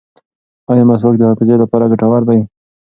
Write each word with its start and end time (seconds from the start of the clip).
ایا 0.69 0.83
مسواک 0.89 1.15
د 1.17 1.21
حافظې 1.29 1.55
لپاره 1.63 1.89
ګټور 1.91 2.21
دی؟ 2.29 2.39